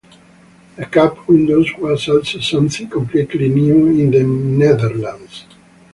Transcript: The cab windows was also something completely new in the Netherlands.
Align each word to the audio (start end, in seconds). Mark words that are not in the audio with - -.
The 0.77 0.87
cab 0.87 1.15
windows 1.27 1.69
was 1.77 2.09
also 2.09 2.39
something 2.39 2.89
completely 2.89 3.49
new 3.49 3.85
in 3.85 4.09
the 4.09 4.23
Netherlands. 4.23 5.45